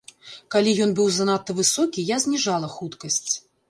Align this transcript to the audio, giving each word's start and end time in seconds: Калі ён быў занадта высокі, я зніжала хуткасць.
Калі 0.55 0.73
ён 0.85 0.95
быў 1.01 1.13
занадта 1.19 1.59
высокі, 1.61 2.09
я 2.17 2.21
зніжала 2.27 2.75
хуткасць. 2.79 3.33